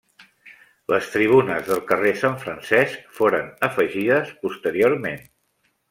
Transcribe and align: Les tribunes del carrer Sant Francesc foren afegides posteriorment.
Les 0.93 1.09
tribunes 1.15 1.67
del 1.67 1.83
carrer 1.91 2.13
Sant 2.23 2.39
Francesc 2.45 3.07
foren 3.21 3.55
afegides 3.71 4.33
posteriorment. 4.47 5.25